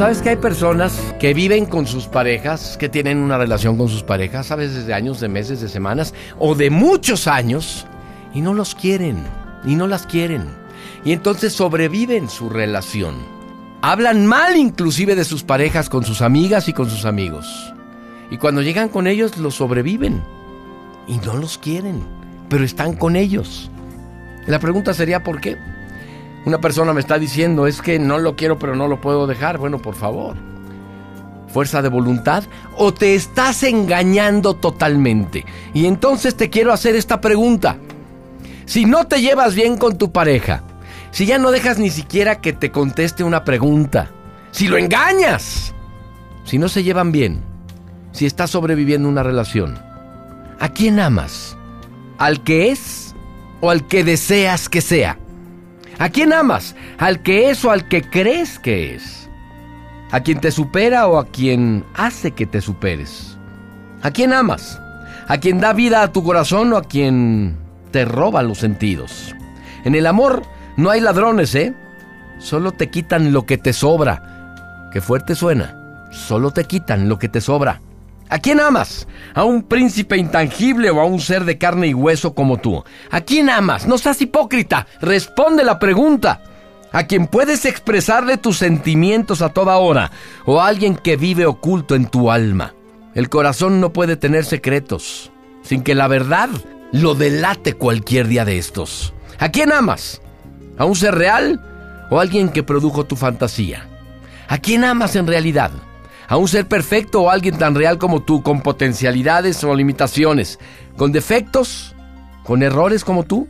[0.00, 4.02] sabes que hay personas que viven con sus parejas, que tienen una relación con sus
[4.02, 7.86] parejas, a veces de años, de meses, de semanas o de muchos años
[8.32, 9.22] y no los quieren
[9.62, 10.46] y no las quieren.
[11.04, 13.16] Y entonces sobreviven su relación.
[13.82, 17.74] Hablan mal inclusive de sus parejas con sus amigas y con sus amigos.
[18.30, 20.22] Y cuando llegan con ellos los sobreviven.
[21.08, 22.02] Y no los quieren,
[22.48, 23.70] pero están con ellos.
[24.46, 25.58] La pregunta sería ¿por qué?
[26.46, 29.58] Una persona me está diciendo, es que no lo quiero pero no lo puedo dejar.
[29.58, 30.36] Bueno, por favor.
[31.48, 32.44] ¿Fuerza de voluntad?
[32.76, 35.44] ¿O te estás engañando totalmente?
[35.74, 37.76] Y entonces te quiero hacer esta pregunta.
[38.66, 40.62] Si no te llevas bien con tu pareja,
[41.10, 44.10] si ya no dejas ni siquiera que te conteste una pregunta,
[44.52, 45.74] si lo engañas,
[46.44, 47.42] si no se llevan bien,
[48.12, 49.76] si estás sobreviviendo una relación,
[50.60, 51.56] ¿a quién amas?
[52.18, 53.14] ¿Al que es
[53.60, 55.18] o al que deseas que sea?
[56.00, 56.74] ¿A quién amas?
[56.96, 59.28] ¿Al que es o al que crees que es?
[60.10, 63.36] ¿A quien te supera o a quien hace que te superes?
[64.00, 64.80] ¿A quién amas?
[65.28, 67.54] ¿A quien da vida a tu corazón o a quien
[67.90, 69.34] te roba los sentidos?
[69.84, 70.42] En el amor
[70.78, 71.74] no hay ladrones, ¿eh?
[72.38, 74.88] Solo te quitan lo que te sobra.
[74.94, 76.08] Qué fuerte suena.
[76.10, 77.82] Solo te quitan lo que te sobra.
[78.30, 79.08] ¿A quién amas?
[79.34, 82.84] ¿A un príncipe intangible o a un ser de carne y hueso como tú?
[83.10, 83.88] ¿A quién amas?
[83.88, 84.86] No seas hipócrita.
[85.00, 86.40] Responde la pregunta.
[86.92, 90.12] ¿A quien puedes expresarle tus sentimientos a toda hora?
[90.46, 92.74] ¿O a alguien que vive oculto en tu alma?
[93.14, 96.48] El corazón no puede tener secretos, sin que la verdad
[96.92, 99.12] lo delate cualquier día de estos.
[99.40, 100.22] ¿A quién amas?
[100.78, 101.60] ¿A un ser real
[102.10, 103.88] o a alguien que produjo tu fantasía?
[104.46, 105.72] ¿A quién amas en realidad?
[106.30, 110.60] A un ser perfecto o alguien tan real como tú, con potencialidades o limitaciones,
[110.96, 111.96] con defectos,
[112.44, 113.48] con errores como tú?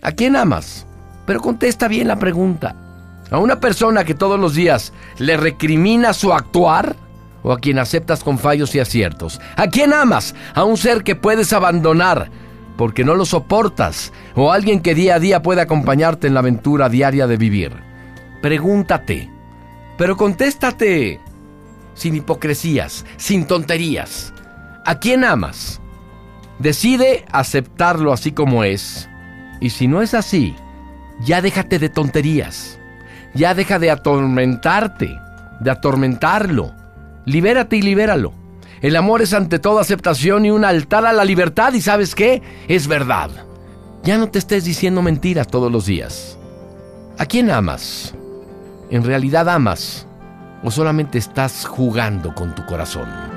[0.00, 0.86] ¿A quién amas?
[1.26, 2.74] Pero contesta bien la pregunta.
[3.30, 6.96] ¿A una persona que todos los días le recrimina su actuar?
[7.42, 9.38] ¿O a quien aceptas con fallos y aciertos?
[9.56, 10.34] ¿A quién amas?
[10.54, 12.30] ¿A un ser que puedes abandonar
[12.78, 14.10] porque no lo soportas?
[14.34, 17.74] ¿O a alguien que día a día puede acompañarte en la aventura diaria de vivir?
[18.40, 19.28] Pregúntate.
[19.98, 21.20] Pero contéstate
[22.00, 24.32] sin hipocresías, sin tonterías.
[24.86, 25.82] ¿A quién amas?
[26.58, 29.06] Decide aceptarlo así como es.
[29.60, 30.56] Y si no es así,
[31.20, 32.78] ya déjate de tonterías.
[33.34, 35.14] Ya deja de atormentarte,
[35.60, 36.74] de atormentarlo.
[37.26, 38.32] Libérate y libéralo.
[38.80, 42.42] El amor es ante todo aceptación y un altar a la libertad y sabes qué?
[42.66, 43.30] Es verdad.
[44.04, 46.38] Ya no te estés diciendo mentiras todos los días.
[47.18, 48.14] ¿A quién amas?
[48.90, 50.06] ¿En realidad amas?
[50.62, 53.29] O solamente estás jugando con tu corazón?